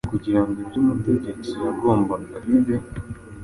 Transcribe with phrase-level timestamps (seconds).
[0.11, 2.75] kugirango ibyo umutegetsi- yagombaga bibe